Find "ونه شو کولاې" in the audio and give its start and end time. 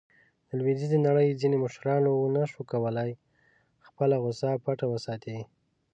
2.15-3.11